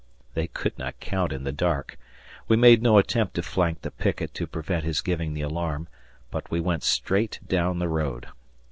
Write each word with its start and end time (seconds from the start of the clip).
They 0.33 0.47
could 0.47 0.79
not 0.79 0.99
count 0.99 1.31
in 1.31 1.43
the 1.43 1.51
dark. 1.51 1.95
We 2.47 2.57
made 2.57 2.81
no 2.81 2.97
attempt 2.97 3.35
to 3.35 3.43
flank 3.43 3.83
the 3.83 3.91
picket 3.91 4.33
to 4.33 4.47
prevent 4.47 4.83
his 4.83 4.99
giving 4.99 5.35
the 5.35 5.41
alarm, 5.43 5.87
but 6.31 6.49
we 6.49 6.59
went 6.59 6.81
straight 6.81 7.39
down 7.47 7.77
the 7.77 7.87
road. 7.87 8.25